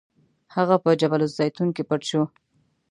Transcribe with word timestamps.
هغه 0.55 0.75
په 0.83 0.89
جبل 0.99 1.21
الزیتون 1.23 1.67
کې 1.75 1.83
پټ 1.89 2.01
شو. 2.09 2.23